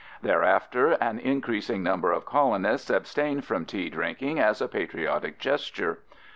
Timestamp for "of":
2.11-2.25